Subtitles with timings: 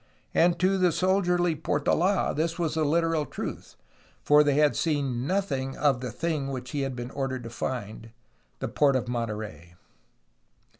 [0.33, 3.75] And to the soldierly Portola this was the literal truth,
[4.23, 8.09] for they had seen "nothing" of the thing which he had been ordered to find,
[8.57, 9.75] the port of Monterey.